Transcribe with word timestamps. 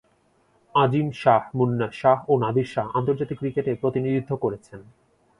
আজিম 0.75 1.07
শাহ্, 1.21 1.45
মুন্না 1.57 1.87
শাহ্ 1.91 2.21
ও 2.27 2.33
নাদির 2.39 2.67
শাহ 2.73 2.87
আন্তর্জাতিক 2.97 3.37
ক্রিকেটে 3.39 3.71
প্রতিনিধিত্ব 3.75 4.31
করেছেন। 4.35 4.79